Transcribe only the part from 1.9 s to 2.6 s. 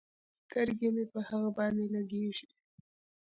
لګېږي.